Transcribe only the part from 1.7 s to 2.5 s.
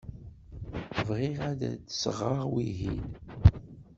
d-sɣeɣ